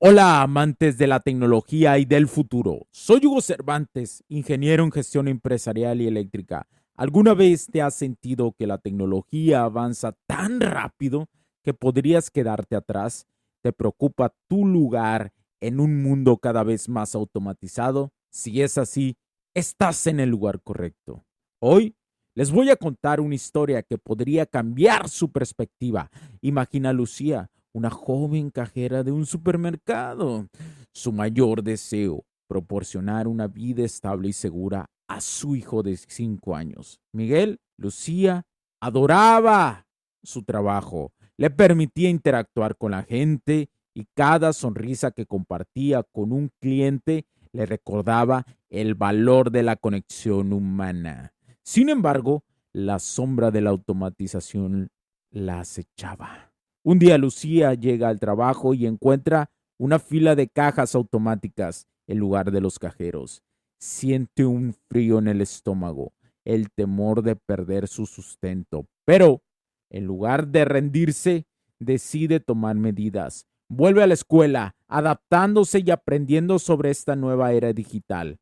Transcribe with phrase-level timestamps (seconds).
[0.00, 2.86] Hola amantes de la tecnología y del futuro.
[2.92, 6.68] Soy Hugo Cervantes, ingeniero en gestión empresarial y eléctrica.
[6.94, 11.26] ¿Alguna vez te has sentido que la tecnología avanza tan rápido
[11.64, 13.26] que podrías quedarte atrás?
[13.60, 18.12] ¿Te preocupa tu lugar en un mundo cada vez más automatizado?
[18.30, 19.16] Si es así,
[19.52, 21.24] estás en el lugar correcto.
[21.58, 21.96] Hoy
[22.36, 26.08] les voy a contar una historia que podría cambiar su perspectiva.
[26.40, 30.48] Imagina Lucía una joven cajera de un supermercado.
[30.92, 37.00] Su mayor deseo, proporcionar una vida estable y segura a su hijo de cinco años.
[37.12, 38.44] Miguel, Lucía,
[38.80, 39.86] adoraba
[40.22, 46.50] su trabajo, le permitía interactuar con la gente y cada sonrisa que compartía con un
[46.60, 51.32] cliente le recordaba el valor de la conexión humana.
[51.62, 54.90] Sin embargo, la sombra de la automatización
[55.30, 56.47] la acechaba.
[56.88, 62.50] Un día Lucía llega al trabajo y encuentra una fila de cajas automáticas en lugar
[62.50, 63.42] de los cajeros.
[63.78, 66.14] Siente un frío en el estómago,
[66.46, 69.42] el temor de perder su sustento, pero
[69.90, 71.46] en lugar de rendirse,
[71.78, 73.46] decide tomar medidas.
[73.68, 78.38] Vuelve a la escuela, adaptándose y aprendiendo sobre esta nueva era digital.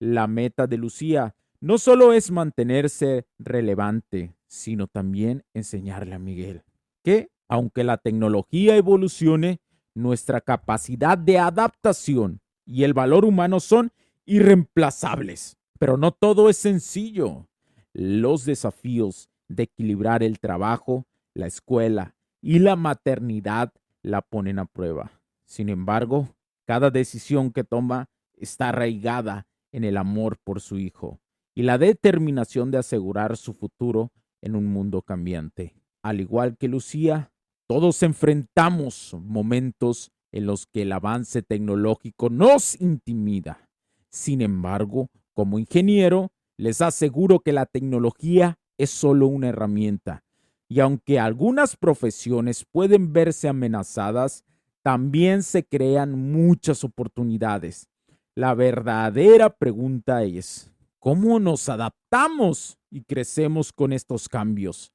[0.00, 6.62] La meta de Lucía no solo es mantenerse relevante, sino también enseñarle a Miguel
[7.02, 9.60] que aunque la tecnología evolucione,
[9.94, 13.92] nuestra capacidad de adaptación y el valor humano son
[14.24, 15.58] irreemplazables.
[15.78, 17.46] Pero no todo es sencillo.
[17.92, 21.04] Los desafíos de equilibrar el trabajo,
[21.34, 23.70] la escuela y la maternidad
[24.00, 25.20] la ponen a prueba.
[25.44, 26.34] Sin embargo,
[26.64, 31.20] cada decisión que toma está arraigada en el amor por su hijo
[31.54, 35.74] y la determinación de asegurar su futuro en un mundo cambiante.
[36.02, 37.28] Al igual que Lucía,
[37.66, 43.68] todos enfrentamos momentos en los que el avance tecnológico nos intimida.
[44.10, 50.24] Sin embargo, como ingeniero, les aseguro que la tecnología es solo una herramienta.
[50.68, 54.44] Y aunque algunas profesiones pueden verse amenazadas,
[54.82, 57.88] también se crean muchas oportunidades.
[58.34, 64.92] La verdadera pregunta es, ¿cómo nos adaptamos y crecemos con estos cambios?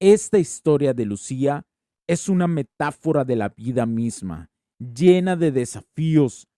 [0.00, 1.66] Esta historia de Lucía
[2.10, 4.50] es una metáfora de la vida misma,
[4.80, 6.48] llena de desafíos,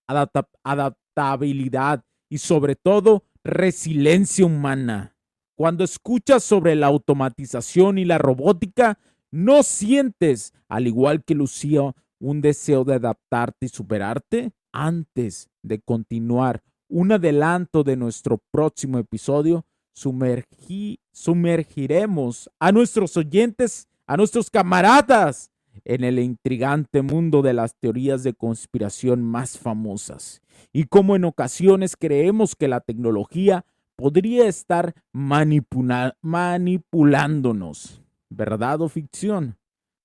[0.64, 5.14] adaptabilidad y sobre todo resiliencia humana.
[5.54, 8.98] Cuando escuchas sobre la automatización y la robótica,
[9.30, 14.52] no sientes, al igual que Lucía, un deseo de adaptarte y superarte.
[14.72, 24.50] Antes de continuar, un adelanto de nuestro próximo episodio, sumergiremos a nuestros oyentes a nuestros
[24.50, 25.50] camaradas
[25.84, 30.42] en el intrigante mundo de las teorías de conspiración más famosas
[30.72, 33.64] y cómo en ocasiones creemos que la tecnología
[33.96, 38.02] podría estar manipulándonos.
[38.28, 39.58] ¿Verdad o ficción?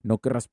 [0.03, 0.49] No querrás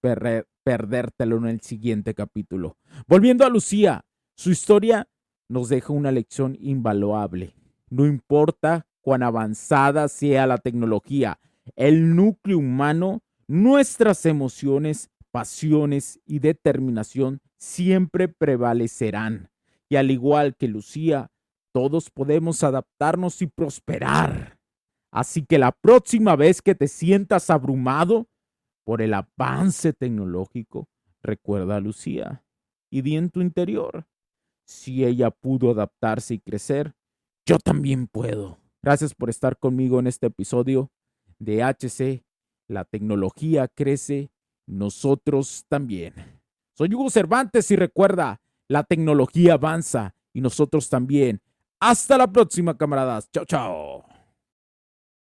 [0.64, 2.76] perdértelo en el siguiente capítulo.
[3.06, 4.04] Volviendo a Lucía,
[4.36, 5.08] su historia
[5.48, 7.54] nos deja una lección invaluable.
[7.90, 11.38] No importa cuán avanzada sea la tecnología,
[11.76, 19.50] el núcleo humano nuestras emociones, pasiones y determinación siempre prevalecerán.
[19.88, 21.30] Y al igual que Lucía,
[21.72, 24.58] todos podemos adaptarnos y prosperar.
[25.10, 28.28] Así que la próxima vez que te sientas abrumado
[28.84, 30.88] por el avance tecnológico,
[31.22, 32.44] recuerda a Lucía
[32.90, 34.06] y di en tu interior.
[34.66, 36.94] Si ella pudo adaptarse y crecer,
[37.46, 38.58] yo también puedo.
[38.82, 40.90] Gracias por estar conmigo en este episodio
[41.38, 42.24] de HC
[42.68, 44.30] la tecnología crece,
[44.66, 46.14] nosotros también.
[46.76, 51.40] Soy Hugo Cervantes y recuerda, la tecnología avanza y nosotros también.
[51.80, 53.30] Hasta la próxima, camaradas.
[53.30, 54.04] Chao, chao.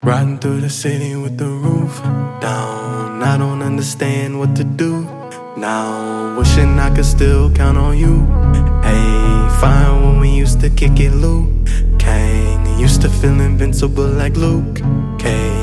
[0.01, 2.01] Riding through the city with the roof
[2.41, 3.23] down.
[3.23, 5.07] I don't understand what to do
[5.55, 6.37] now.
[6.37, 8.25] Wishing I could still count on you.
[8.81, 11.49] Hey, fine when we used to kick it, Luke
[11.99, 12.79] Kang.
[12.79, 14.81] Used to feel invincible like Luke
[15.19, 15.62] Cage.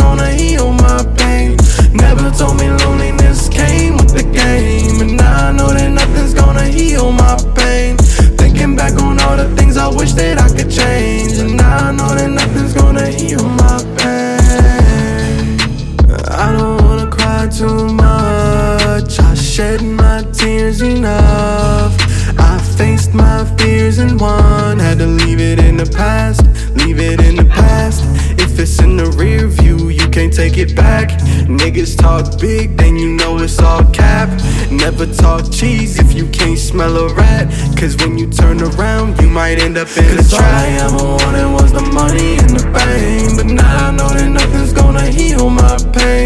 [28.51, 31.07] If it's in the rear view, you can't take it back.
[31.47, 34.27] Niggas talk big, then you know it's all cap.
[34.69, 37.47] Never talk cheese if you can't smell a rat.
[37.79, 40.53] Cause when you turn around, you might end up in Cause a trap.
[40.53, 43.37] I ever wanted was the money and the fame.
[43.37, 46.20] But now I know that nothing's gonna heal my pain.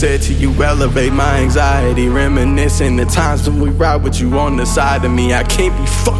[0.00, 2.08] Said to you elevate my anxiety.
[2.08, 5.34] Reminiscing the times when we ride with you on the side of me.
[5.34, 6.19] I can't be fucked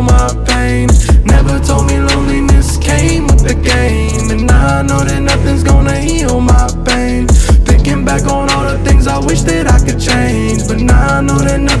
[5.91, 7.27] gonna heal my pain.
[7.65, 10.67] Thinking back on all the things I wish that I could change.
[10.67, 11.80] But now I know that nothing's